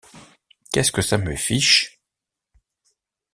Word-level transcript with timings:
Qu’est-ce 0.73 0.91
que 0.91 1.03
ça 1.03 1.19
me 1.19 1.35
fiche? 1.35 2.01